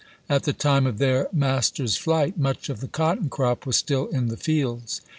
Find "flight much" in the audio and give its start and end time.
1.95-2.69